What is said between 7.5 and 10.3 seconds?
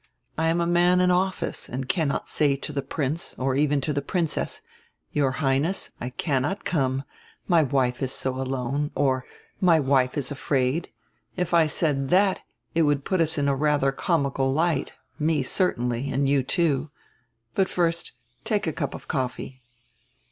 wife is so alone, or, my wife